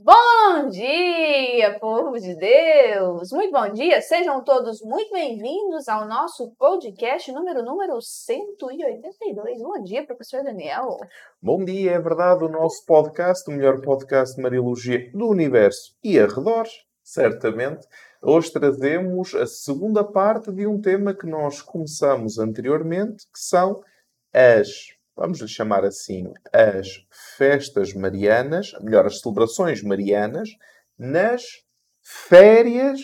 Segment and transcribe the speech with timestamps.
[0.00, 3.32] Bom dia, povo de Deus!
[3.32, 9.60] Muito bom dia, sejam todos muito bem-vindos ao nosso podcast número número 182.
[9.60, 10.98] Bom dia, professor Daniel.
[11.42, 16.16] Bom dia, é verdade, o nosso podcast, o melhor podcast de Mariologia do universo e
[16.16, 17.84] arredores, certamente.
[18.22, 23.82] Hoje trazemos a segunda parte de um tema que nós começamos anteriormente, que são
[24.32, 27.04] as vamos lhe chamar assim, as
[27.36, 30.48] festas marianas, melhor, as celebrações marianas,
[30.96, 31.42] nas
[32.00, 33.00] férias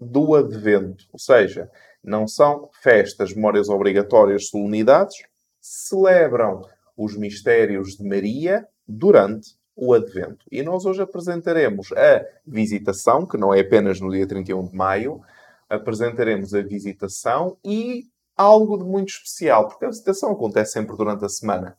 [0.00, 1.04] do Advento.
[1.12, 1.70] Ou seja,
[2.02, 5.16] não são festas, memórias obrigatórias, solenidades,
[5.60, 6.62] celebram
[6.96, 10.46] os mistérios de Maria durante o Advento.
[10.50, 15.20] E nós hoje apresentaremos a visitação, que não é apenas no dia 31 de maio,
[15.68, 18.06] apresentaremos a visitação e
[18.38, 21.76] algo de muito especial, porque a visitação acontece sempre durante a semana.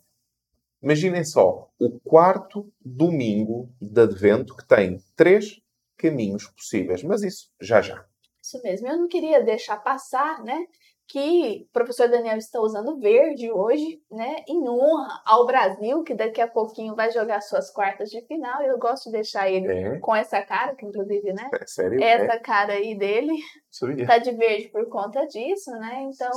[0.82, 5.62] Imaginem só, o quarto domingo de Advento que tem três
[5.98, 8.06] caminhos possíveis, mas isso já já.
[8.42, 10.66] Isso mesmo, eu não queria deixar passar, né?
[11.10, 16.40] Que o professor Daniel está usando verde hoje, né, em honra ao Brasil, que daqui
[16.40, 18.62] a pouquinho vai jogar suas quartas de final.
[18.62, 20.00] Eu gosto de deixar ele é.
[20.00, 21.50] com essa cara, que inclusive, né?
[21.52, 22.04] É, sério?
[22.04, 22.40] Essa é.
[22.40, 23.34] cara aí dele
[23.72, 24.06] Sabia.
[24.06, 26.08] tá de verde por conta disso, né?
[26.14, 26.30] Então,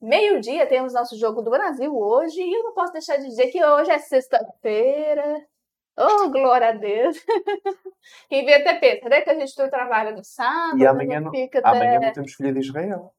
[0.00, 3.62] meio-dia temos nosso jogo do Brasil hoje, e eu não posso deixar de dizer que
[3.64, 5.44] hoje é sexta-feira.
[5.98, 7.16] Oh, glória a Deus!
[8.30, 9.22] e vê até pensa, né?
[9.22, 11.68] Que a gente trabalha no sábado, e amanhã não, fica até...
[11.68, 13.12] amanhã não temos filha de Israel.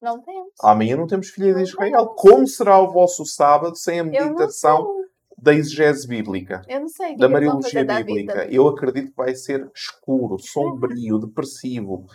[0.00, 0.52] Não temos.
[0.62, 2.06] Amanhã não temos filha de Israel.
[2.16, 4.86] Como será o vosso sábado sem a meditação
[5.38, 6.62] da exegese bíblica?
[6.68, 7.16] Eu não sei.
[7.16, 8.46] Da mariologia bíblica.
[8.50, 12.06] Eu acredito que vai ser escuro, sombrio, depressivo.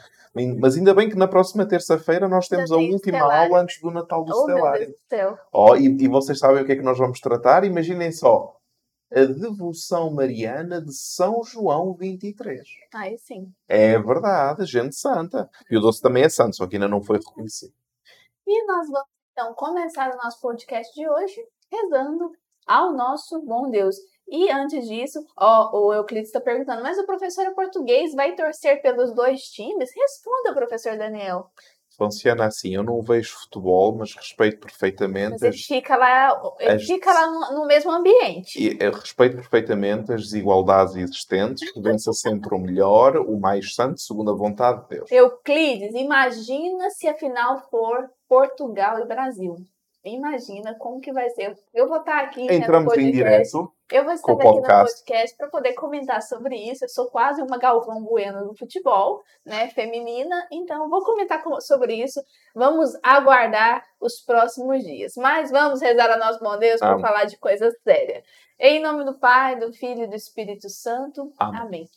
[0.59, 4.23] Mas ainda bem que na próxima terça-feira nós temos a última aula antes do Natal
[4.23, 4.45] do oh.
[5.51, 7.65] Oh, e, e vocês sabem o que é que nós vamos tratar?
[7.65, 8.55] Imaginem só
[9.13, 12.61] a devoção mariana de São João 23.
[12.93, 13.51] Aí sim.
[13.67, 15.49] É verdade, gente santa.
[15.69, 17.73] E o doce também é santo, só que ainda não foi reconhecido.
[18.47, 22.31] E nós vamos então começar o nosso podcast de hoje rezando
[22.65, 23.95] ao nosso bom Deus.
[24.27, 28.81] E antes disso, ó, o Euclides está perguntando, mas o professor é português vai torcer
[28.81, 29.89] pelos dois times?
[29.93, 31.51] Responda, professor Daniel
[32.01, 32.73] funciona assim.
[32.73, 35.31] Eu não vejo futebol, mas respeito perfeitamente.
[35.31, 38.59] Mas ele as, fica lá, ele as, fica lá no, no, mesmo ambiente.
[38.59, 43.99] E eu respeito perfeitamente as desigualdades existentes, que vença sempre o melhor, o mais santo,
[43.99, 45.11] segundo a vontade de Deus.
[45.11, 49.57] Euclides, imagina se a final for Portugal e Brasil.
[50.03, 51.55] Imagina como que vai ser.
[51.71, 52.51] Eu vou estar aqui.
[52.51, 53.71] Entramos né, em direto.
[53.91, 56.85] Eu vou estar aqui no podcast para poder comentar sobre isso.
[56.85, 60.47] Eu sou quase uma Galvão Bueno do futebol, né, feminina.
[60.51, 62.21] Então, vou comentar sobre isso.
[62.55, 65.13] Vamos aguardar os próximos dias.
[65.17, 68.23] Mas vamos rezar a nós, bom Deus, para falar de coisa séria.
[68.59, 71.33] Em nome do Pai, do Filho e do Espírito Santo.
[71.37, 71.61] Amém.
[71.61, 71.89] Amém.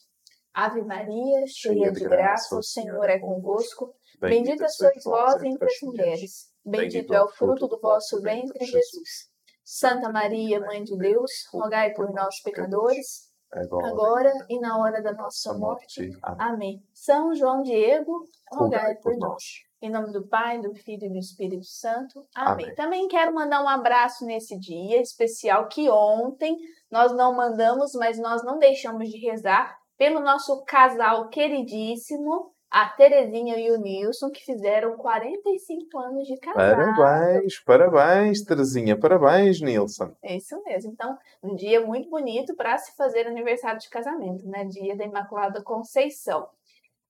[0.53, 3.93] Ave Maria, cheia de graça, o Senhor é convosco.
[4.21, 9.28] Bendita sois vós entre as mulheres Bendito é o fruto do vosso ventre, Jesus.
[9.64, 15.54] Santa Maria, Mãe de Deus, rogai por nós, pecadores, agora e na hora da nossa
[15.54, 16.10] morte.
[16.22, 16.82] Amém.
[16.92, 19.42] São João Diego, rogai por nós.
[19.80, 22.26] Em nome do Pai, do Filho e do Espírito Santo.
[22.34, 22.66] Amém.
[22.66, 22.75] Amém.
[22.75, 26.56] Também quero mandar um abraço nesse dia especial que ontem
[26.91, 33.57] nós não mandamos, mas nós não deixamos de rezar pelo nosso casal queridíssimo, a Terezinha
[33.57, 36.97] e o Nilson, que fizeram 45 anos de casado.
[36.97, 40.11] Parabéns, parabéns, Terezinha, parabéns, Nilson.
[40.21, 40.91] É isso mesmo.
[40.91, 44.65] Então, um dia muito bonito para se fazer aniversário de casamento, né?
[44.65, 46.49] Dia da Imaculada Conceição.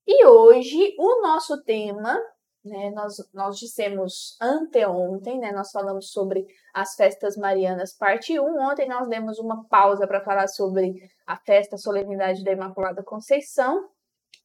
[0.07, 2.15] E hoje, o nosso tema,
[2.63, 2.91] né?
[2.91, 5.51] Nós, nós dissemos anteontem, né?
[5.51, 8.45] Nós falamos sobre as festas marianas, parte 1.
[8.71, 10.93] Ontem nós demos uma pausa para falar sobre
[11.27, 13.89] a festa, a solenidade da Imaculada Conceição.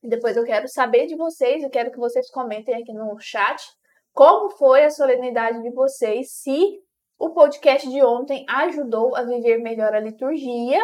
[0.01, 3.61] Depois eu quero saber de vocês, eu quero que vocês comentem aqui no chat
[4.13, 6.81] como foi a solenidade de vocês, se
[7.17, 10.79] o podcast de ontem ajudou a viver melhor a liturgia.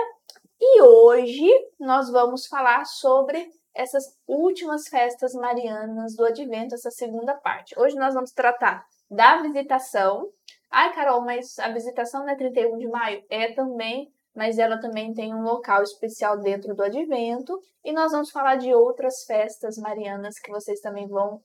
[0.60, 1.50] E hoje
[1.80, 7.78] nós vamos falar sobre essas últimas festas marianas do Advento, essa segunda parte.
[7.78, 10.30] Hoje nós vamos tratar da visitação.
[10.72, 13.22] Ai, Carol, mas a visitação não é 31 de maio?
[13.30, 17.60] É também mas ela também tem um local especial dentro do advento.
[17.84, 21.42] E nós vamos falar de outras festas marianas que vocês também vão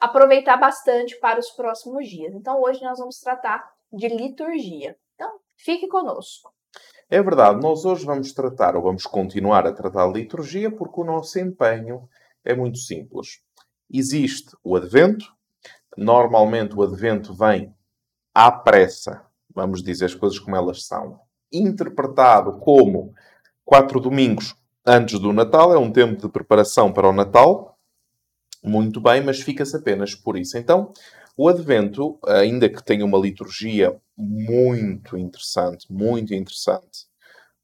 [0.00, 2.34] aproveitar bastante para os próximos dias.
[2.34, 4.96] Então, hoje nós vamos tratar de liturgia.
[5.14, 6.52] Então, fique conosco.
[7.08, 11.04] É verdade, nós hoje vamos tratar, ou vamos continuar a tratar a liturgia, porque o
[11.04, 12.08] nosso empenho
[12.44, 13.40] é muito simples.
[13.88, 15.26] Existe o advento,
[15.96, 17.72] normalmente o advento vem
[18.34, 21.20] à pressa, vamos dizer as coisas como elas são,
[21.54, 23.14] interpretado como
[23.64, 24.54] quatro domingos
[24.84, 27.78] antes do Natal, é um tempo de preparação para o Natal.
[28.62, 30.58] Muito bem, mas fica-se apenas por isso.
[30.58, 30.92] Então,
[31.36, 37.06] o Advento, ainda que tenha uma liturgia muito interessante, muito interessante,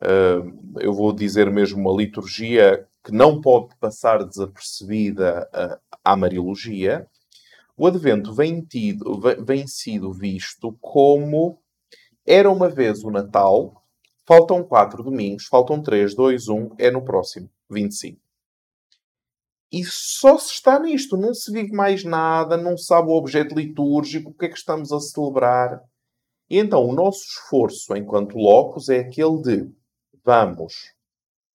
[0.03, 7.07] uh, eu vou dizer mesmo uma liturgia que não pode passar desapercebida uh, à Mariologia,
[7.77, 11.59] o Advento vem, tido, vem sido visto como
[12.27, 13.80] era uma vez o Natal,
[14.31, 18.23] faltam quatro domingos, faltam três, dois, um, é no próximo, 25.
[19.73, 23.57] E só se está nisto, não se vive mais nada, não se sabe o objeto
[23.57, 25.83] litúrgico, o que é que estamos a celebrar.
[26.49, 29.75] E então o nosso esforço enquanto locos é aquele de
[30.25, 30.75] vamos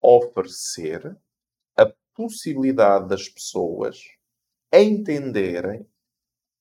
[0.01, 1.18] oferecer
[1.77, 4.01] a possibilidade das pessoas
[4.74, 5.88] entenderem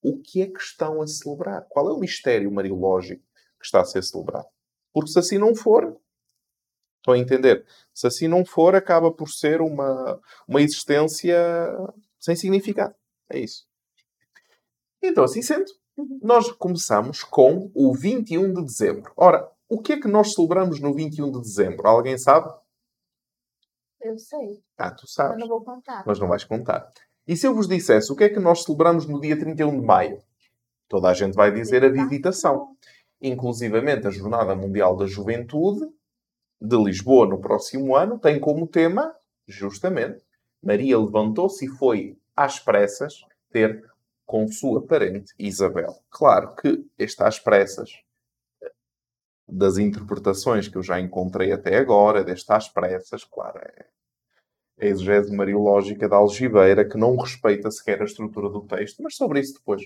[0.01, 1.67] o que é que estão a celebrar.
[1.69, 3.25] Qual é o mistério mariológico
[3.59, 4.47] que está a ser celebrado?
[4.93, 6.01] Porque se assim não for,
[7.05, 7.67] estão a entender?
[7.93, 10.19] Se assim não for, acaba por ser uma,
[10.49, 11.37] uma existência
[12.19, 12.95] sem significado.
[13.31, 13.67] É isso.
[15.03, 15.67] Então, assim sendo,
[16.23, 19.13] nós começamos com o 21 de dezembro.
[19.17, 21.87] Ora, o que é que nós celebramos no 21 de dezembro?
[21.87, 22.51] Alguém sabe?
[24.01, 24.63] Eu sei.
[24.79, 25.33] Ah, tu sabes.
[25.33, 26.05] Mas não vou contar.
[26.07, 26.91] Mas não vais contar.
[27.27, 29.87] E se eu vos dissesse o que é que nós celebramos no dia 31 de
[29.87, 30.23] maio?
[30.89, 32.77] Toda a gente vai dizer a visitação.
[33.21, 35.87] Inclusivamente a Jornada Mundial da Juventude
[36.61, 39.15] de Lisboa no próximo ano tem como tema,
[39.47, 40.25] justamente,
[40.63, 43.85] Maria levantou-se e foi às pressas ter
[44.25, 45.95] com sua parente Isabel.
[46.11, 47.91] Claro que está às pressas
[49.47, 53.87] das interpretações que eu já encontrei até agora, deste às pressas, claro, é
[54.81, 59.41] a exegese mariológica da algibeira, que não respeita sequer a estrutura do texto, mas sobre
[59.41, 59.83] isso depois,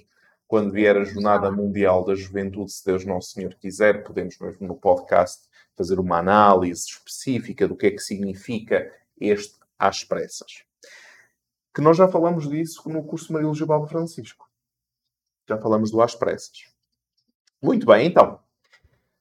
[0.48, 4.74] quando vier a Jornada Mundial da Juventude, se Deus Nosso Senhor quiser, podemos mesmo no
[4.74, 5.46] podcast
[5.76, 8.90] fazer uma análise específica do que é que significa
[9.20, 10.64] este às pressas.
[11.74, 14.48] Que nós já falamos disso no curso Mariologia Papa Francisco.
[15.46, 16.64] Já falamos do às pressas.
[17.62, 18.40] Muito bem, então.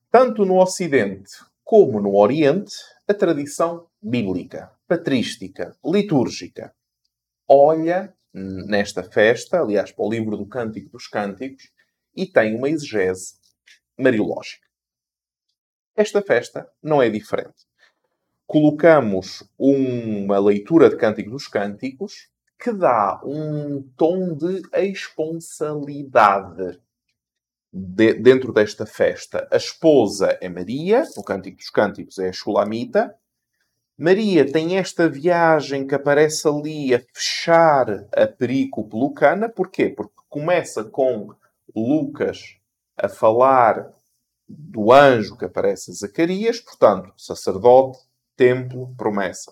[0.10, 2.74] Tanto no Ocidente como no Oriente,
[3.06, 6.74] a tradição bíblica patrística, litúrgica,
[7.48, 11.72] olha nesta festa, aliás, para o livro do Cântico dos Cânticos,
[12.16, 13.36] e tem uma exegese
[13.98, 14.66] mariológica.
[15.96, 17.66] Esta festa não é diferente.
[18.46, 22.30] Colocamos uma leitura de Cântico dos Cânticos
[22.60, 26.80] que dá um tom de esponsalidade
[27.72, 29.48] de, dentro desta festa.
[29.52, 33.16] A esposa é Maria, no Cântico dos Cânticos é a Shulamita,
[34.00, 39.50] Maria tem esta viagem que aparece ali a fechar a perícope lucana.
[39.50, 39.90] Porquê?
[39.90, 41.34] Porque começa com
[41.76, 42.60] Lucas
[42.96, 43.92] a falar
[44.48, 47.98] do anjo que aparece a Zacarias, portanto, sacerdote,
[48.36, 49.52] templo, promessa.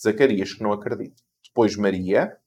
[0.00, 1.22] Zacarias que não acredita.
[1.44, 2.38] Depois Maria,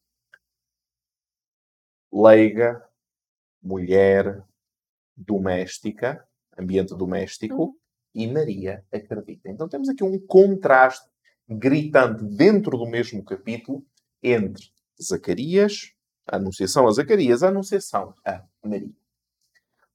[2.12, 2.84] leiga,
[3.62, 4.44] mulher,
[5.16, 7.76] doméstica, ambiente doméstico, uhum.
[8.16, 9.50] e Maria acredita.
[9.50, 11.08] Então temos aqui um contraste
[11.48, 13.84] gritante dentro do mesmo capítulo
[14.22, 14.66] entre
[15.02, 15.94] Zacarias,
[16.28, 18.92] a Anunciação a Zacarias, a Anunciação a Maria.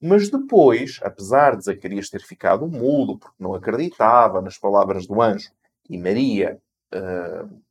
[0.01, 5.53] Mas depois, apesar de Zacarias ter ficado mudo porque não acreditava nas palavras do anjo,
[5.89, 6.61] e Maria
[6.93, 7.63] uh,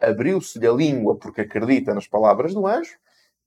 [0.00, 2.96] abriu-se-lhe a língua porque acredita nas palavras do anjo,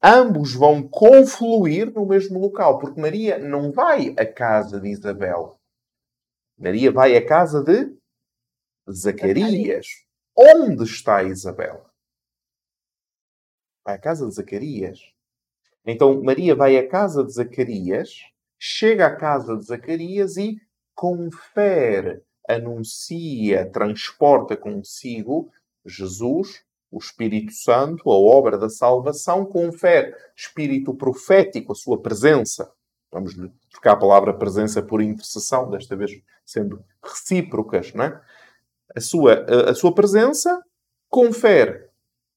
[0.01, 5.59] ambos vão confluir no mesmo local, porque Maria não vai à casa de Isabel.
[6.57, 7.91] Maria vai à casa de
[8.91, 9.87] Zacarias.
[10.35, 11.85] Onde está Isabel?
[13.83, 14.99] Vai à casa de Zacarias.
[15.85, 18.21] Então Maria vai à casa de Zacarias,
[18.57, 20.59] chega à casa de Zacarias e
[20.95, 25.51] confere, anuncia, transporta consigo
[25.85, 32.71] Jesus, o Espírito Santo, a obra da salvação, confere espírito profético, a sua presença.
[33.11, 33.35] Vamos
[33.69, 36.11] trocar a palavra presença por intercessão, desta vez
[36.45, 38.21] sendo recíprocas, não é?
[38.95, 40.63] A sua, a, a sua presença
[41.09, 41.89] confere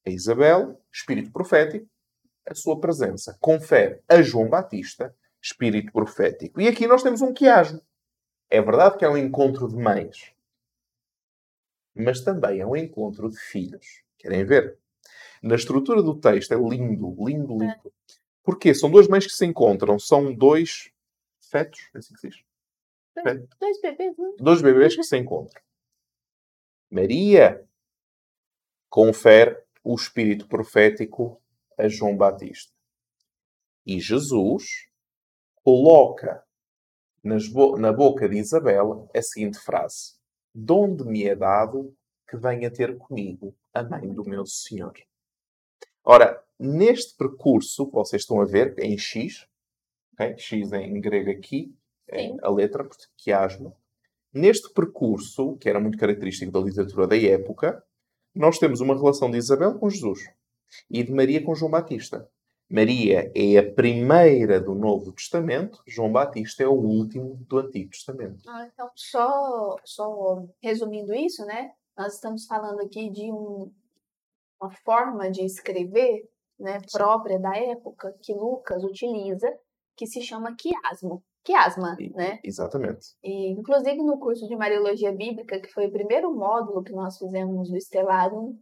[0.06, 1.86] a Isabel, espírito profético,
[2.46, 6.60] a sua presença confere a João Batista, espírito profético.
[6.60, 7.80] E aqui nós temos um quiasmo.
[8.50, 10.32] É verdade que é um encontro de mães,
[11.94, 14.02] mas também é um encontro de filhos.
[14.18, 14.78] Querem ver?
[15.42, 17.92] Na estrutura do texto é lindo, lindo, lindo.
[18.42, 18.74] Porquê?
[18.74, 20.90] São duas mães que se encontram, são dois
[21.38, 22.42] fetos, é assim que se diz?
[23.60, 24.36] Dois, bebês, não?
[24.36, 25.60] Dois bebês que se encontram.
[26.90, 27.66] Maria
[28.88, 31.40] confere o espírito profético
[31.76, 32.72] a João Batista.
[33.86, 34.88] E Jesus
[35.62, 36.42] coloca
[37.22, 40.14] na boca de Isabel a seguinte frase:
[40.54, 41.94] Donde me é dado
[42.28, 44.94] que venha ter comigo a mãe do meu Senhor.
[46.04, 49.46] Ora, neste percurso que vocês estão a ver, em X,
[50.14, 50.38] okay?
[50.38, 51.74] X em grego aqui,
[52.08, 53.74] é a letra, portanto, quiasma.
[54.38, 57.82] Neste percurso, que era muito característico da literatura da época,
[58.32, 60.20] nós temos uma relação de Isabel com Jesus
[60.88, 62.30] e de Maria com João Batista.
[62.70, 68.48] Maria é a primeira do Novo Testamento, João Batista é o último do Antigo Testamento.
[68.48, 71.72] Ah, então, só, só resumindo isso, né?
[71.96, 73.72] Nós estamos falando aqui de um,
[74.60, 76.28] uma forma de escrever
[76.60, 79.52] né, própria da época que Lucas utiliza,
[79.96, 81.24] que se chama quiasmo.
[81.48, 82.38] Quiasma, E- né?
[82.44, 83.16] Exatamente.
[83.24, 87.70] E, inclusive, no curso de Mariologia Bíblica, que foi o primeiro módulo que nós fizemos
[87.70, 88.54] do Stellarium,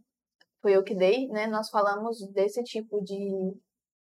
[0.61, 1.47] foi eu que dei, né?
[1.47, 3.53] Nós falamos desse tipo de...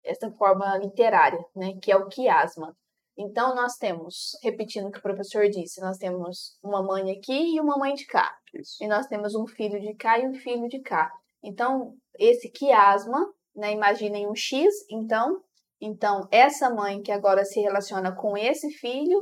[0.03, 1.79] essa forma literária, né?
[1.81, 2.75] Que é o quiasma.
[3.17, 7.61] Então, nós temos, repetindo o que o professor disse, nós temos uma mãe aqui e
[7.61, 8.35] uma mãe de cá.
[8.53, 8.83] Isso.
[8.83, 11.09] E nós temos um filho de cá e um filho de cá.
[11.41, 13.71] Então, esse quiasma, né?
[13.71, 15.41] Imaginem um X, então...
[15.85, 19.19] Então, essa mãe que agora se relaciona com esse filho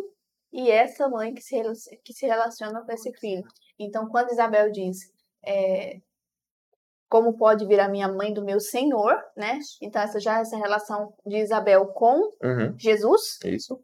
[0.54, 1.60] e essa mãe que se,
[2.04, 3.42] que se relaciona com esse filho.
[3.80, 4.98] Então, quando Isabel diz,
[5.44, 5.98] é,
[7.10, 9.58] como pode vir a minha mãe do meu Senhor, né?
[9.82, 12.78] Então, essa já é essa relação de Isabel com Uhum.
[12.78, 13.40] Jesus.
[13.44, 13.82] É isso?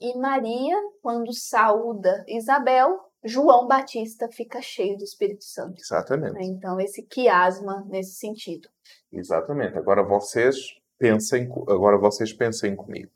[0.00, 5.80] E Maria, quando saúda Isabel, João Batista fica cheio do Espírito Santo.
[5.80, 6.38] Exatamente.
[6.42, 8.68] Então, esse quiasma nesse sentido.
[9.12, 9.76] Exatamente.
[9.76, 13.10] Agora vocês pensem, agora vocês pensem comigo.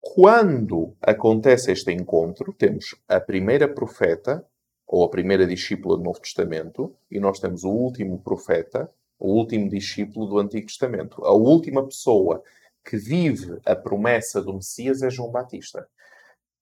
[0.00, 4.46] Quando acontece este encontro, temos a primeira profeta,
[4.86, 8.88] ou a primeira discípula do Novo Testamento, e nós temos o último profeta,
[9.18, 11.24] o último discípulo do Antigo Testamento.
[11.24, 12.40] A última pessoa
[12.84, 15.88] que vive a promessa do Messias é João Batista.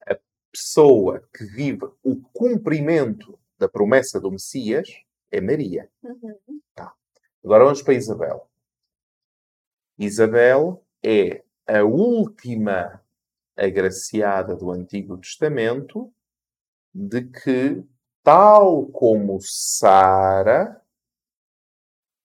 [0.07, 0.17] A
[0.51, 4.89] pessoa que vive o cumprimento da promessa do Messias
[5.31, 5.87] é Maria.
[6.03, 6.59] Uhum.
[7.43, 8.49] Agora vamos para Isabel.
[9.97, 13.01] Isabel é a última
[13.55, 16.13] agraciada do Antigo Testamento
[16.93, 17.83] de que,
[18.23, 20.81] tal como Sara,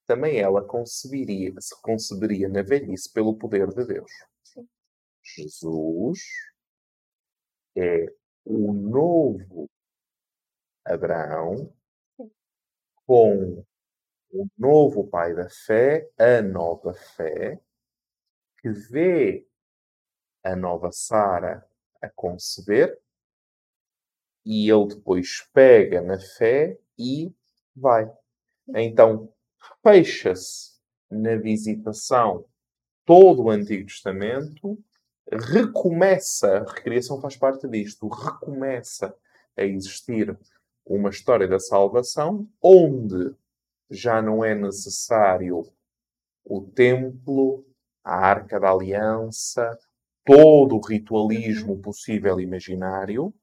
[0.06, 4.10] também ela conceberia, se conceberia na velhice pelo poder de Deus.
[4.42, 4.68] Sim.
[5.22, 6.18] Jesus
[7.76, 8.12] é
[8.44, 9.70] o novo
[10.84, 11.72] Abraão
[12.16, 12.30] Sim.
[13.06, 13.64] com
[14.32, 17.60] o novo pai da fé, a nova fé,
[18.60, 19.46] que vê
[20.42, 21.66] a nova Sara
[22.00, 22.98] a conceber
[24.44, 27.32] e ele depois pega na fé e
[27.74, 28.10] vai.
[28.74, 29.32] Então,
[29.82, 30.78] fecha-se
[31.10, 32.44] na visitação
[33.04, 34.78] todo o Antigo Testamento,
[35.30, 39.14] recomeça, a recriação faz parte disto, recomeça
[39.56, 40.36] a existir
[40.86, 43.36] uma história da salvação onde
[43.90, 45.62] já não é necessário
[46.44, 47.66] o templo,
[48.04, 49.76] a arca da aliança,
[50.24, 53.34] todo o ritualismo possível e imaginário,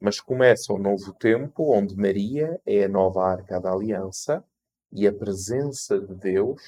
[0.00, 4.44] mas começa um novo tempo onde Maria é a nova arca da aliança
[4.92, 6.62] e a presença de Deus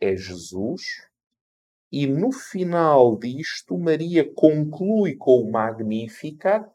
[0.00, 0.82] é Jesus.
[1.90, 6.70] E no final disto, Maria conclui com o Magnificat,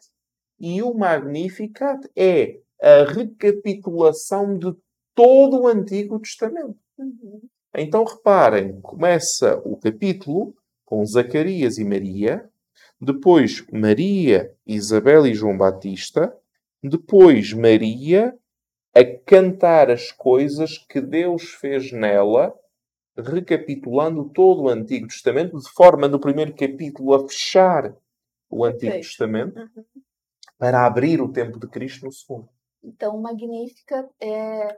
[0.59, 4.75] e o Magnificat é a recapitulação de
[5.15, 6.77] todo o Antigo Testamento.
[6.97, 7.41] Uhum.
[7.75, 10.55] Então reparem, começa o capítulo
[10.85, 12.47] com Zacarias e Maria,
[13.01, 16.35] depois Maria, Isabel e João Batista,
[16.81, 18.37] depois Maria
[18.95, 22.53] a cantar as coisas que Deus fez nela,
[23.17, 27.95] recapitulando todo o Antigo Testamento, de forma no primeiro capítulo a fechar
[28.49, 28.93] o Antigo.
[28.93, 29.85] Testamento, Uhum.
[30.57, 32.49] para abrir o tempo de Cristo no segundo.
[32.83, 34.77] Então, Magnífica é,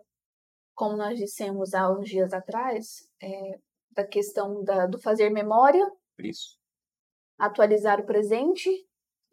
[0.76, 3.60] como nós dissemos há uns dias atrás, é,
[3.92, 5.90] da questão da, do fazer memória,
[6.20, 6.60] Isso.
[7.40, 8.70] atualizar o presente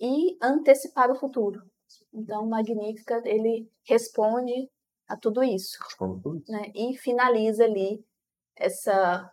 [0.01, 1.61] e antecipar o futuro.
[2.13, 4.71] Então, Magnífica, ele responde
[5.07, 6.71] a tudo isso, Responde tudo né?
[6.75, 8.03] E finaliza ali
[8.57, 9.31] essa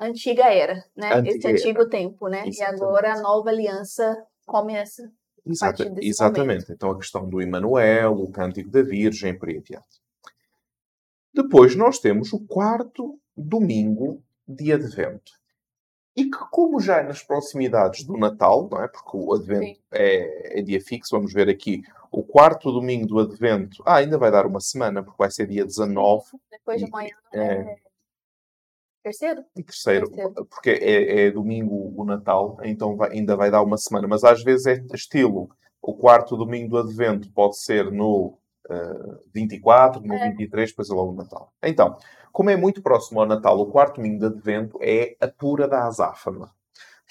[0.00, 1.14] antiga era, né?
[1.14, 1.56] Antiga Esse era.
[1.56, 2.48] antigo tempo, né?
[2.48, 2.58] Exatamente.
[2.58, 5.12] E agora a nova aliança começa.
[5.46, 6.72] Exata- exatamente.
[6.72, 10.03] Então a questão do Emanuel, o Cântico da Virgem, por aí adiante.
[11.34, 15.32] Depois nós temos o quarto domingo de Advento.
[16.16, 18.86] E que, como já é nas proximidades do Natal, não é?
[18.86, 21.82] Porque o Advento é, é dia fixo, vamos ver aqui.
[22.10, 25.64] O quarto domingo do Advento, ah, ainda vai dar uma semana, porque vai ser dia
[25.64, 27.44] 19 Depois de amanhã é.
[27.56, 27.76] é
[29.02, 29.44] terceiro?
[29.56, 30.46] e terceiro, Terceiro.
[30.46, 34.06] porque é, é domingo o Natal, então vai- ainda vai dar uma semana.
[34.06, 35.50] Mas às vezes é estilo.
[35.82, 38.38] O quarto domingo do Advento pode ser no
[38.70, 40.30] uh, 24, no É.
[40.30, 41.52] 23, depois é logo o Natal.
[41.62, 41.96] Então,
[42.32, 45.86] como é muito próximo ao Natal, o quarto domingo de Advento é a pura da
[45.86, 46.50] azáfama.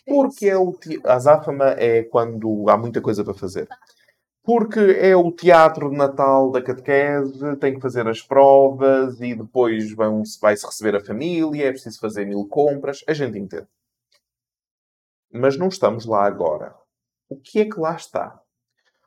[0.05, 3.67] Porque é o a azáfama é quando há muita coisa para fazer.
[4.43, 9.93] Porque é o teatro de Natal da catequese, tem que fazer as provas e depois
[10.41, 13.01] vai-se receber a família, é preciso fazer mil compras.
[13.07, 13.67] A gente entende.
[15.31, 16.75] Mas não estamos lá agora.
[17.29, 18.43] O que é que lá está?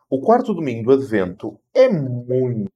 [0.08, 2.70] O quarto domingo do Advento é muito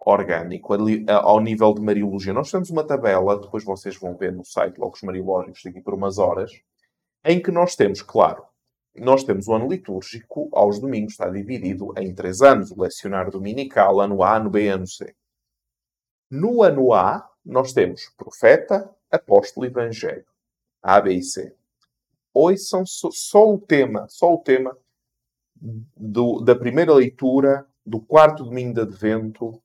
[0.00, 2.32] orgânico ali, a- ao nível de Mariologia.
[2.32, 5.94] Nós temos uma tabela, depois vocês vão ver no site logo os Mariológicos daqui por
[5.94, 6.50] umas horas,
[7.24, 8.44] em que nós temos, claro,
[8.96, 14.00] nós temos o ano litúrgico, aos domingos está dividido em três anos, o lecionário dominical,
[14.00, 15.14] ano A, ano B ano C.
[16.28, 20.26] No ano A, nós temos profeta, apóstolo e evangelho.
[20.82, 21.54] A, B e C.
[22.34, 24.76] Ouçam só, só o tema, só o tema
[25.96, 29.62] do- da primeira leitura do quarto domingo de Advento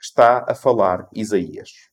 [0.00, 1.90] está a falar Isaías.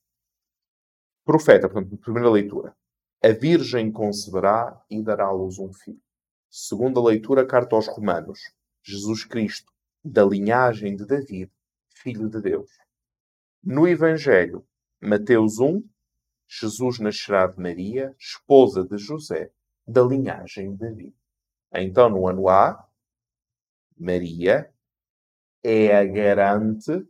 [1.25, 2.75] Profeta, portanto, primeira leitura.
[3.23, 6.01] A Virgem conceberá e dará à luz um filho.
[6.49, 8.39] Segunda leitura, carta aos Romanos.
[8.83, 9.71] Jesus Cristo,
[10.03, 11.51] da linhagem de David,
[11.93, 12.69] filho de Deus.
[13.63, 14.65] No Evangelho,
[14.99, 15.83] Mateus 1,
[16.47, 19.51] Jesus nascerá de Maria, esposa de José,
[19.87, 21.15] da linhagem de David.
[21.73, 22.85] Então, no ano A,
[24.01, 24.67] Maria
[25.63, 27.07] é a garante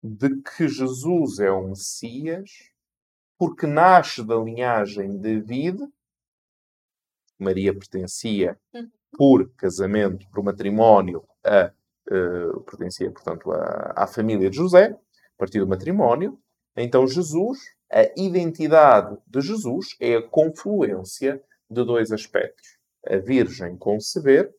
[0.00, 2.50] de que Jesus é o Messias,
[3.36, 5.80] porque nasce da linhagem de David.
[7.36, 8.90] Maria pertencia Uhum.
[9.16, 11.72] por casamento, por matrimónio, a,
[12.10, 16.38] eh, pertencia, portanto, à, à família de José, a partir do matrimónio.
[16.76, 17.58] Então, Jesus,
[17.90, 24.54] a identidade de Jesus é a confluência de dois aspectos: a Virgem conceber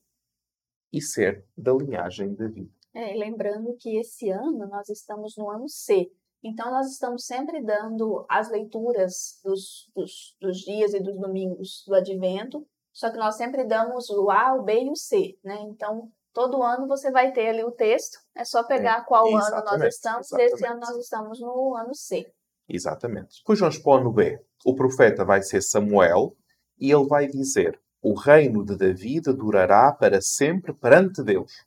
[0.95, 2.71] e ser da linhagem de David.
[2.93, 6.09] É, e lembrando que esse ano nós estamos no ano C.
[6.41, 11.93] Então, nós estamos sempre dando as leituras dos, dos, dos dias e dos domingos do
[11.93, 15.59] advento, só que nós sempre damos o A, o B e o C, né?
[15.63, 19.47] Então, todo ano você vai ter ali o texto, é só pegar qual ano nós
[19.47, 20.87] exatamente, estamos, e esse ano exatamente.
[20.87, 22.31] nós estamos no ano C.
[22.69, 23.39] Exatamente.
[23.39, 24.39] Depois vamos para o ano B.
[24.65, 26.35] O profeta vai ser Samuel
[26.79, 31.65] e ele vai dizer: O reino de David durará para sempre perante Deus.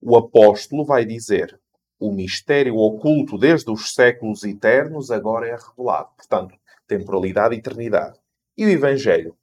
[0.00, 1.60] O apóstolo vai dizer:
[1.98, 6.10] O mistério oculto desde os séculos eternos agora é revelado.
[6.16, 8.16] Portanto, temporalidade e eternidade.
[8.56, 9.36] E o Evangelho?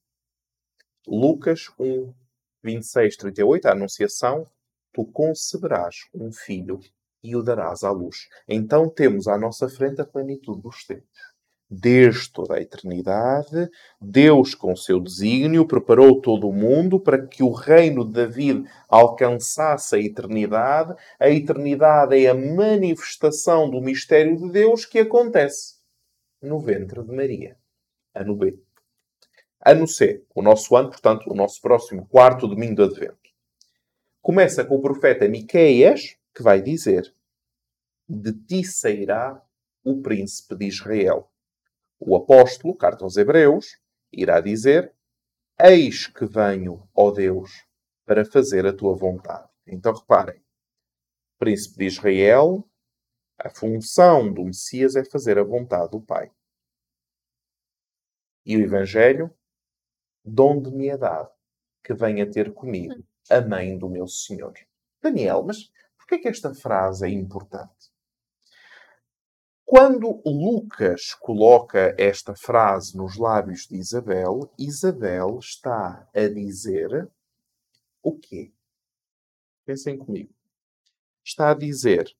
[1.05, 2.13] Lucas 1,
[2.63, 4.49] 26, 38, a Anunciação:
[4.93, 6.79] Tu conceberás um filho
[7.21, 8.29] e o darás à luz.
[8.47, 11.34] Então temos à nossa frente a plenitude dos tempos.
[11.77, 17.51] Desde toda a eternidade, Deus, com seu desígnio, preparou todo o mundo para que o
[17.51, 20.95] reino de David alcançasse a eternidade.
[21.19, 25.75] A eternidade é a manifestação do mistério de Deus que acontece
[26.41, 27.57] no ventre de Maria.
[28.13, 28.57] Ano B.
[29.59, 33.17] Ano C, o nosso ano, portanto, o nosso próximo quarto domingo de Advento.
[34.21, 37.13] Começa com o profeta Miqueias, que vai dizer:
[38.07, 39.41] De ti sairá
[39.83, 41.29] o príncipe de Israel.
[42.07, 43.79] O apóstolo, carta aos Hebreus,
[44.13, 44.93] irá dizer:
[45.59, 47.65] Eis que venho, ó Deus,
[48.05, 49.49] para fazer a tua vontade.
[49.65, 50.39] Então reparem:
[51.39, 52.63] príncipe de Israel,
[53.39, 56.31] a função do Messias é fazer a vontade do Pai.
[58.45, 59.35] E o Evangelho,
[60.23, 61.31] donde me é dado,
[61.83, 64.53] que venha ter comigo a mãe do meu Senhor.
[65.01, 67.94] Daniel, mas por que é que esta frase é importante?
[69.67, 77.11] Quando Lucas coloca esta frase nos lábios de Isabel, Isabel está a dizer
[78.03, 78.53] o quê?
[79.65, 80.31] Pensem comigo.
[81.25, 82.15] Está a dizer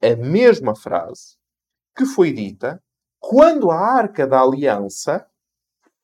[0.00, 1.36] a mesma frase
[1.96, 2.80] que foi dita
[3.18, 5.28] quando a Arca da Aliança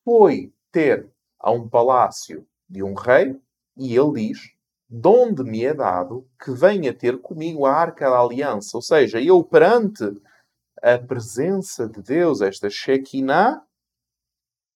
[0.04, 3.40] foi ter a um palácio de um rei
[3.76, 4.56] e ele diz:
[4.88, 8.76] Donde me é dado que venha ter comigo a Arca da Aliança.
[8.76, 10.20] Ou seja, eu perante
[10.82, 13.62] a presença de Deus, esta Shekinah,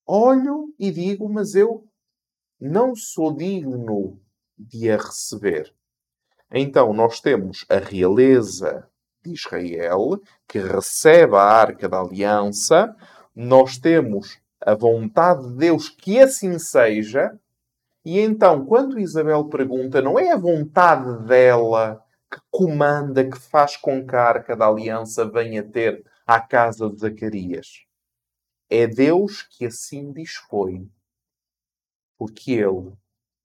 [0.07, 1.87] olho e digo, mas eu
[2.61, 4.21] não sou digno
[4.59, 5.75] de a receber.
[6.51, 8.89] Então, nós temos a realeza
[9.25, 12.95] de Israel, que recebe a Arca da Aliança,
[13.35, 17.39] nós temos a vontade de Deus que assim seja,
[18.05, 22.04] e então, quando Isabel pergunta, não é a vontade dela
[22.35, 26.99] que comanda, que faz com que a Arca da Aliança venha ter à casa de
[26.99, 27.85] Zacarias.
[28.69, 30.91] É Deus que assim dispõe,
[32.19, 32.93] porque Ele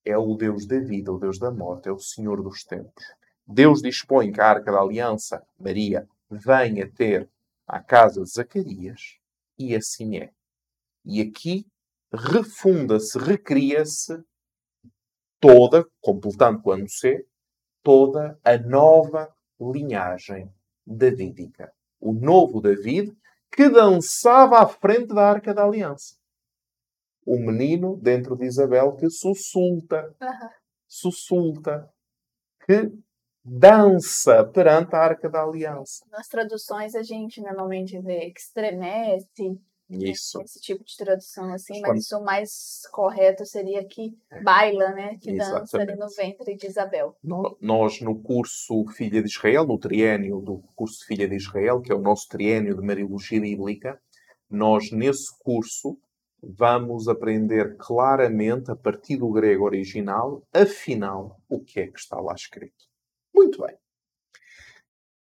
[0.04, 3.04] é o Deus da vida, o Deus da morte, é o Senhor dos tempos.
[3.46, 7.30] Deus dispõe que a Arca da Aliança, Maria, venha ter
[7.68, 9.20] à casa de Zacarias,
[9.58, 10.32] e assim é.
[11.06, 11.68] E aqui
[12.12, 14.24] refunda-se, recria-se
[15.40, 17.24] toda, completando com a C,
[17.90, 20.48] toda a nova linhagem
[20.86, 21.74] davídica.
[22.00, 23.12] O novo David
[23.52, 26.16] que dançava à frente da Arca da Aliança.
[27.26, 30.50] O menino dentro de Isabel que sussulta, uhum.
[30.88, 31.90] sussulta,
[32.64, 32.94] que
[33.44, 36.06] dança perante a Arca da Aliança.
[36.12, 40.42] Nas traduções a gente normalmente vê que estremece, isso.
[40.42, 42.22] Esse tipo de tradução, assim, mas Quando...
[42.22, 44.42] o mais correto seria que é.
[44.42, 45.18] baila, né?
[45.18, 45.60] Que Exatamente.
[45.60, 47.16] dança ali no ventre de Isabel.
[47.60, 51.96] Nós, no curso Filha de Israel, no triênio do curso Filha de Israel, que é
[51.96, 54.00] o nosso triênio de Mariologia Bíblica,
[54.50, 55.98] nós, nesse curso,
[56.42, 62.34] vamos aprender claramente, a partir do grego original, afinal, o que é que está lá
[62.34, 62.86] escrito.
[63.34, 63.76] Muito bem.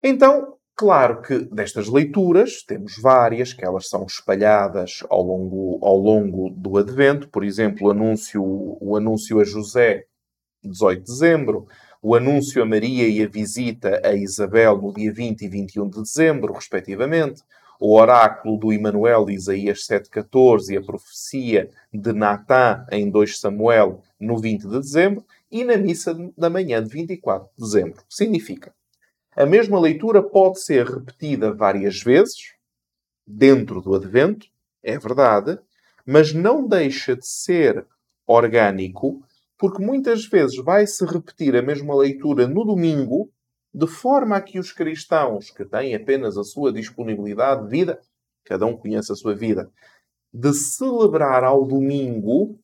[0.03, 6.51] Então, Claro que destas leituras temos várias, que elas são espalhadas ao longo, ao longo
[6.51, 7.29] do Advento.
[7.29, 10.07] Por exemplo, o anúncio, o anúncio a José,
[10.65, 11.67] 18 de dezembro.
[12.01, 16.03] O anúncio a Maria e a visita a Isabel no dia 20 e 21 de
[16.03, 17.43] dezembro, respectivamente.
[17.79, 24.39] O oráculo do Emanuel Isaías 7,14 e a profecia de Natã em 2 Samuel no
[24.39, 25.25] 20 de dezembro.
[25.51, 28.03] E na missa da manhã de 24 de dezembro.
[28.09, 28.73] Significa
[29.35, 32.55] a mesma leitura pode ser repetida várias vezes
[33.27, 34.47] dentro do Advento,
[34.83, 35.59] é verdade,
[36.05, 37.87] mas não deixa de ser
[38.27, 39.23] orgânico,
[39.57, 43.31] porque muitas vezes vai-se repetir a mesma leitura no domingo,
[43.73, 48.01] de forma a que os cristãos que têm apenas a sua disponibilidade de vida,
[48.45, 49.71] cada um conhece a sua vida,
[50.35, 52.59] de celebrar ao domingo,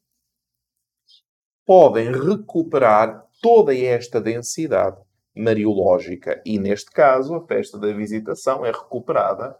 [1.64, 5.07] podem recuperar toda esta densidade
[5.38, 6.42] mariológica.
[6.44, 9.56] E, neste caso, a festa da visitação é recuperada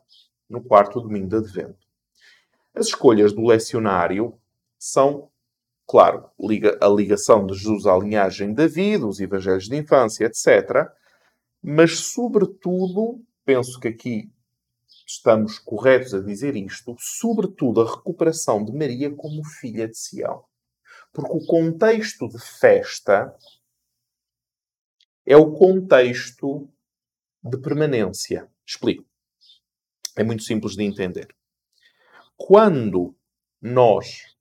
[0.49, 1.87] no quarto domingo de Advento.
[2.75, 4.39] As escolhas do lecionário
[4.79, 5.31] são,
[5.87, 6.31] claro,
[6.81, 10.89] a ligação de Jesus à linhagem de Davi, os evangelhos de infância, etc.
[11.63, 14.31] Mas, sobretudo, penso que aqui
[15.07, 20.45] estamos corretos a dizer isto, sobretudo a recuperação de Maria como filha de Sião.
[21.13, 23.35] Porque o contexto de festa
[25.29, 26.67] é o contexto
[27.45, 28.51] de permanência.
[28.67, 29.05] Explico.
[30.17, 31.29] É muito simples de entender.
[32.35, 33.15] Quando
[33.61, 34.35] nós,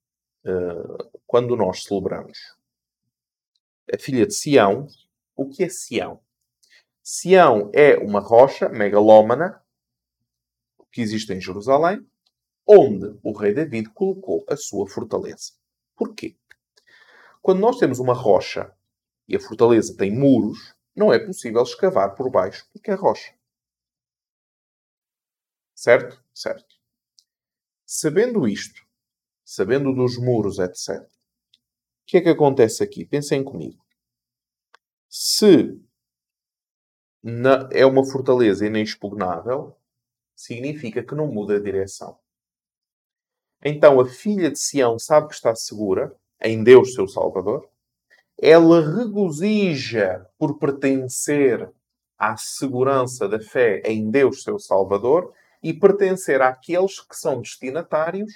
[0.46, 2.56] uh, quando nós celebramos
[3.94, 4.88] a filha de Sião,
[5.36, 6.22] o que é Sião?
[7.04, 9.62] Sião é uma rocha megalómana
[10.90, 12.08] que existe em Jerusalém,
[12.66, 15.52] onde o rei David colocou a sua fortaleza.
[15.98, 16.38] Porquê?
[17.42, 18.74] Quando nós temos uma rocha
[19.28, 23.32] e a fortaleza tem muros, não é possível escavar por baixo porque é rocha.
[25.76, 26.22] Certo?
[26.34, 26.76] Certo.
[27.86, 28.82] Sabendo isto,
[29.46, 31.10] sabendo dos muros, etc., o
[32.08, 33.06] que é que acontece aqui?
[33.06, 33.86] Pensem comigo.
[35.08, 35.80] Se
[37.72, 39.78] é uma fortaleza inexpugnável,
[40.36, 42.18] significa que não muda a direção.
[43.64, 47.70] Então a filha de Sião sabe que está segura em Deus, seu Salvador,
[48.40, 51.70] ela regozija por pertencer
[52.18, 58.32] à segurança da fé em Deus, seu Salvador, e pertencer àqueles que são destinatários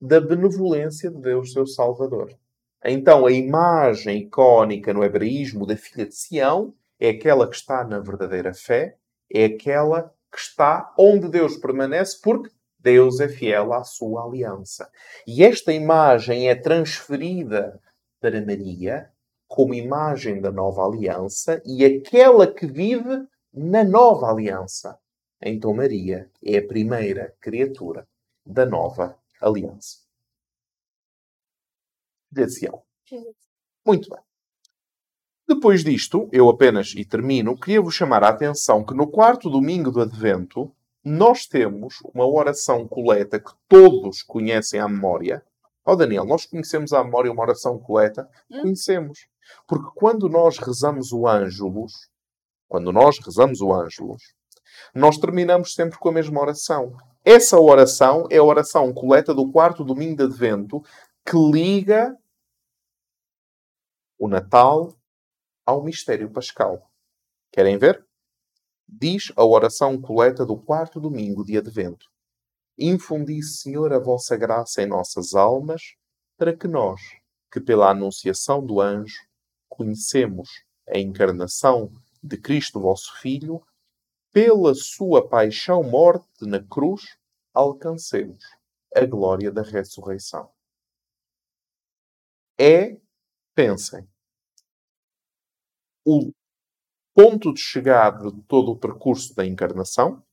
[0.00, 2.34] da benevolência de Deus, seu Salvador.
[2.82, 7.98] Então, a imagem icónica no hebraísmo da filha de Sião é aquela que está na
[7.98, 8.96] verdadeira fé,
[9.30, 14.90] é aquela que está onde Deus permanece, porque Deus é fiel à sua aliança.
[15.26, 17.78] E esta imagem é transferida
[18.20, 19.10] para Maria
[19.48, 24.98] como imagem da nova aliança e aquela que vive na nova aliança.
[25.42, 28.06] Então Maria é a primeira criatura
[28.44, 29.98] da nova aliança.
[32.30, 32.82] De Sião.
[33.84, 34.20] Muito bem.
[35.48, 39.90] Depois disto, eu apenas e termino, queria vos chamar a atenção que no quarto domingo
[39.90, 45.44] do Advento nós temos uma oração coleta que todos conhecem à memória,
[45.90, 48.30] Ó oh, Daniel, nós conhecemos a memória uma oração coleta?
[48.48, 48.60] Hum?
[48.62, 49.26] Conhecemos.
[49.66, 52.08] Porque quando nós rezamos o Ângelus,
[52.68, 54.22] quando nós rezamos o Ângelus,
[54.94, 56.96] nós terminamos sempre com a mesma oração.
[57.24, 60.80] Essa oração é a oração coleta do quarto domingo de Advento
[61.26, 62.16] que liga
[64.16, 64.94] o Natal
[65.66, 66.88] ao mistério pascal.
[67.50, 68.06] Querem ver?
[68.88, 72.06] Diz a oração coleta do quarto domingo de Advento.
[72.82, 75.82] Infundi, Senhor, a vossa graça em nossas almas,
[76.38, 76.98] para que nós,
[77.52, 79.20] que pela anunciação do anjo
[79.68, 80.48] conhecemos
[80.88, 83.62] a encarnação de Cristo, vosso Filho,
[84.32, 87.02] pela sua paixão, morte na cruz,
[87.52, 88.42] alcancemos
[88.96, 90.50] a glória da ressurreição.
[92.58, 92.98] É,
[93.54, 94.08] pensem,
[96.02, 96.32] o
[97.14, 100.24] ponto de chegada de todo o percurso da encarnação,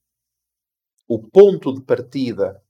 [1.07, 2.61] o ponto de partida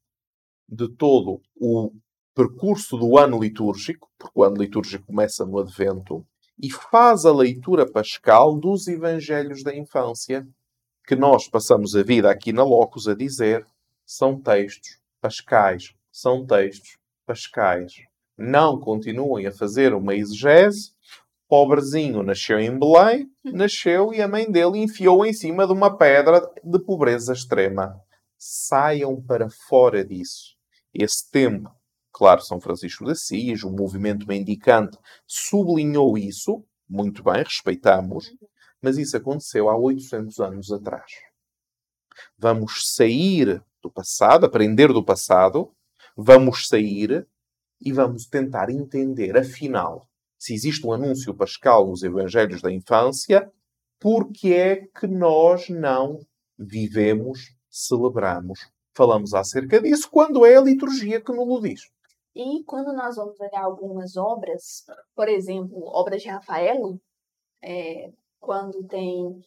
[0.70, 1.92] de todo o
[2.36, 6.26] percurso do ano litúrgico, porque o ano litúrgico começa no Advento,
[6.62, 10.48] e faz a leitura pascal dos Evangelhos da infância,
[11.08, 13.66] que nós passamos a vida aqui na Locus a dizer
[14.06, 17.94] são textos pascais, são textos pascais.
[18.38, 20.92] Não continuem a fazer uma exegese.
[21.50, 26.42] Pobrezinho nasceu em Belém, nasceu e a mãe dele enfiou em cima de uma pedra
[26.64, 28.02] de pobreza extrema.
[28.38, 30.56] Saiam para fora disso.
[30.94, 31.72] Esse tempo
[32.18, 34.98] Claro, São Francisco de Assis, o movimento mendicante
[35.28, 38.34] sublinhou isso, muito bem, respeitamos,
[38.82, 41.12] mas isso aconteceu há 800 anos atrás.
[42.36, 45.72] Vamos sair do passado, aprender do passado,
[46.16, 47.28] vamos sair
[47.80, 53.48] e vamos tentar entender, afinal, se existe um anúncio pascal nos Evangelhos da infância,
[54.00, 56.20] por que é que nós não
[56.58, 61.82] vivemos, celebramos, falamos acerca disso, quando é a liturgia que nos diz.
[62.36, 64.86] E quando nós vamos olhar algumas obras,
[65.16, 67.00] por exemplo, obras de Rafaelo,
[67.64, 69.42] é, quando tem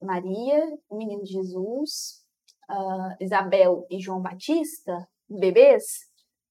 [0.00, 2.24] Maria, o menino Jesus,
[2.70, 5.84] uh, Isabel e João Batista, bebês,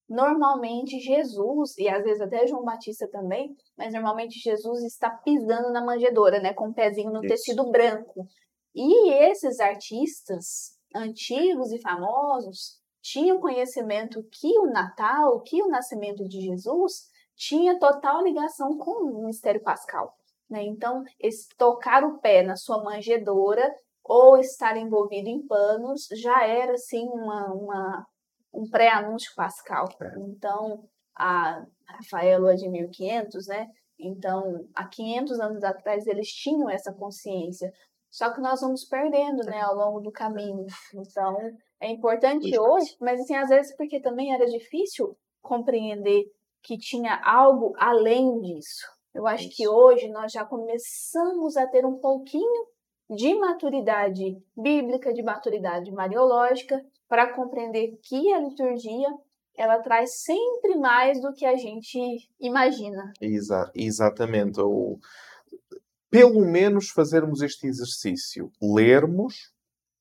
[0.07, 5.83] normalmente Jesus, e às vezes até João Batista também, mas normalmente Jesus está pisando na
[5.83, 7.27] manjedoura, né, com o um pezinho no Isso.
[7.27, 8.27] tecido branco.
[8.73, 16.41] E esses artistas antigos e famosos, tinham conhecimento que o Natal, que o nascimento de
[16.41, 17.03] Jesus
[17.35, 20.15] tinha total ligação com o mistério pascal.
[20.49, 20.63] Né?
[20.63, 23.71] Então, esse tocar o pé na sua manjedoura
[24.03, 28.05] ou estar envolvido em panos já era assim uma, uma
[28.53, 29.85] um pré-anúncio pascal.
[30.01, 30.19] É.
[30.19, 30.83] Então,
[31.15, 33.67] a Rafaelo é de 1500, né?
[33.99, 37.71] Então, há 500 anos atrás eles tinham essa consciência.
[38.15, 40.65] Só que nós vamos perdendo, né, ao longo do caminho.
[40.95, 41.35] Então,
[41.81, 46.23] é importante hoje, mas assim, às vezes porque também era difícil compreender
[46.63, 48.87] que tinha algo além disso.
[49.13, 49.57] Eu acho Isso.
[49.57, 52.67] que hoje nós já começamos a ter um pouquinho
[53.09, 59.09] de maturidade bíblica, de maturidade mariológica, para compreender que a liturgia
[59.57, 61.99] ela traz sempre mais do que a gente
[62.39, 63.11] imagina.
[63.19, 64.61] Exa exatamente.
[66.15, 69.51] Pelo menos fazermos este exercício, lermos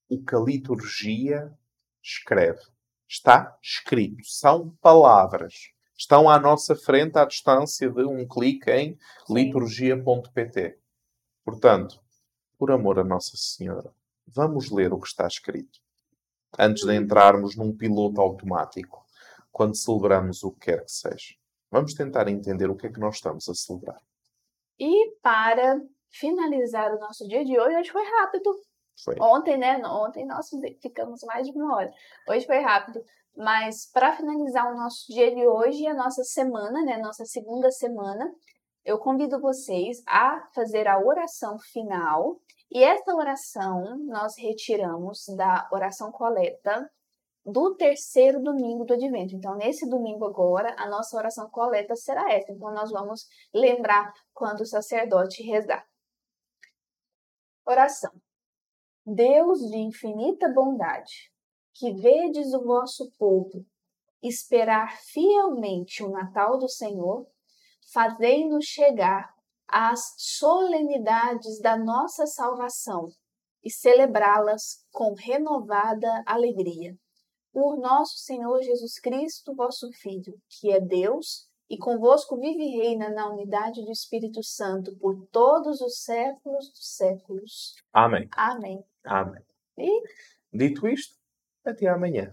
[0.09, 1.53] o que a liturgia
[2.01, 2.61] escreve.
[3.09, 4.25] Está escrito.
[4.25, 5.73] São palavras.
[5.99, 8.97] Estão à nossa frente à distância de um clique em
[9.29, 10.79] liturgia.pt.
[11.45, 12.01] Portanto,
[12.57, 13.93] por amor a Nossa Senhora,
[14.25, 15.81] vamos ler o que está escrito.
[16.57, 19.05] Antes de entrarmos num piloto automático,
[19.51, 21.35] quando celebramos o que quer que seja.
[21.73, 24.01] Vamos tentar entender o que é que nós estamos a celebrar.
[24.79, 25.83] E para
[26.19, 28.51] finalizar o nosso dia de hoje, hoje foi rápido.
[29.05, 29.17] Foi.
[29.21, 29.77] Ontem, né?
[29.85, 30.49] Ontem nós
[30.81, 31.93] ficamos mais de uma hora.
[32.29, 33.03] Hoje foi rápido.
[33.37, 36.99] Mas para finalizar o nosso dia de hoje e a nossa semana, né?
[36.99, 38.33] Nossa segunda semana,
[38.85, 42.39] eu convido vocês a fazer a oração final.
[42.71, 46.89] E esta oração nós retiramos da oração coleta
[47.45, 49.35] do terceiro domingo do advento.
[49.35, 52.53] Então, nesse domingo agora, a nossa oração coleta será essa.
[52.53, 55.85] Então, nós vamos lembrar quando o sacerdote rezar.
[57.67, 58.13] Oração.
[59.07, 61.33] Deus de infinita bondade,
[61.73, 63.65] que vedes o vosso povo
[64.23, 67.27] esperar fielmente o Natal do Senhor,
[67.91, 69.35] fazei-nos chegar
[69.67, 73.09] às solenidades da nossa salvação
[73.63, 76.95] e celebrá-las com renovada alegria.
[77.51, 83.11] Por nosso Senhor Jesus Cristo, vosso Filho, que é Deus e convosco vive e reina
[83.11, 87.75] na unidade do Espírito Santo por todos os séculos dos séculos.
[87.93, 88.29] Amém.
[88.37, 88.85] Amém.
[89.05, 89.43] Amém.
[89.79, 90.03] E?
[90.53, 91.15] Dito isto,
[91.65, 92.31] até amanhã.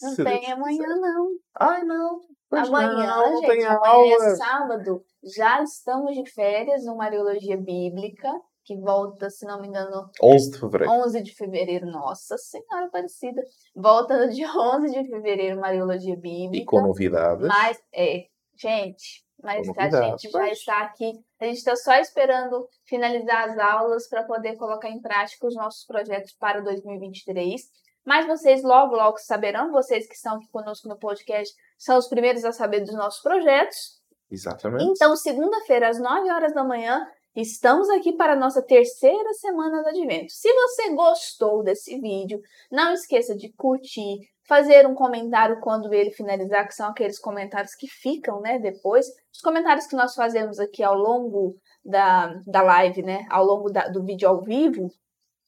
[0.00, 1.00] Não Se tem Deus amanhã, quiser.
[1.00, 1.28] não.
[1.58, 2.20] Ai, não.
[2.48, 5.04] Pois amanhã, não, gente, tem amanhã é sábado.
[5.22, 8.30] Já estamos de férias no Mariologia Bíblica,
[8.64, 10.08] que volta, se não me engano...
[10.22, 10.92] 11 de fevereiro.
[10.92, 13.42] 11 de fevereiro, nossa Senhora Aparecida.
[13.74, 16.62] Volta de 11 de fevereiro, Mariologia Bíblica.
[16.62, 17.46] E com novidades.
[17.46, 21.12] Mas, é, Gente, mas a gente já está aqui.
[21.40, 25.84] A gente está só esperando finalizar as aulas para poder colocar em prática os nossos
[25.84, 27.62] projetos para 2023.
[28.04, 32.44] Mas vocês logo, logo saberão, vocês que estão aqui conosco no podcast, são os primeiros
[32.44, 34.02] a saber dos nossos projetos.
[34.30, 34.84] Exatamente.
[34.84, 39.88] Então, segunda-feira, às 9 horas da manhã, Estamos aqui para a nossa terceira semana do
[39.88, 40.32] Advento.
[40.32, 42.40] Se você gostou desse vídeo,
[42.70, 47.86] não esqueça de curtir, fazer um comentário quando ele finalizar, que são aqueles comentários que
[47.86, 49.06] ficam, né, depois.
[49.32, 53.88] Os comentários que nós fazemos aqui ao longo da, da live, né, ao longo da,
[53.88, 54.88] do vídeo ao vivo,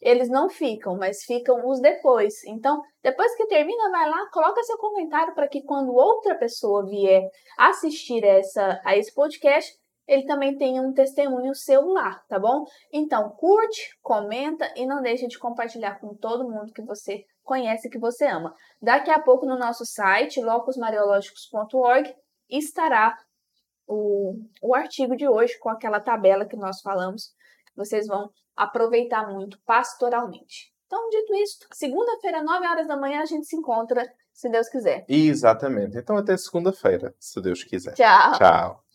[0.00, 2.44] eles não ficam, mas ficam os depois.
[2.44, 7.28] Então, depois que termina, vai lá, coloca seu comentário para que quando outra pessoa vier
[7.58, 9.74] assistir essa, a esse podcast,
[10.06, 12.64] ele também tem um testemunho seu lá, tá bom?
[12.92, 17.98] Então, curte, comenta e não deixe de compartilhar com todo mundo que você conhece, que
[17.98, 18.54] você ama.
[18.82, 22.14] Daqui a pouco no nosso site, locusmariológicos.org,
[22.50, 23.16] estará
[23.86, 27.32] o, o artigo de hoje com aquela tabela que nós falamos.
[27.74, 30.72] Vocês vão aproveitar muito pastoralmente.
[30.86, 35.04] Então, dito isso, segunda-feira, 9 horas da manhã, a gente se encontra, se Deus quiser.
[35.08, 35.98] Exatamente.
[35.98, 37.94] Então, até segunda-feira, se Deus quiser.
[37.94, 38.32] Tchau.
[38.38, 38.85] Tchau.